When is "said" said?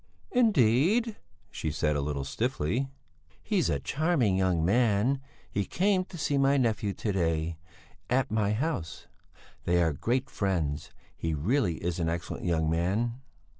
1.69-1.95